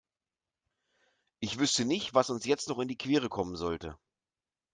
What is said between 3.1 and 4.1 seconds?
kommen sollte.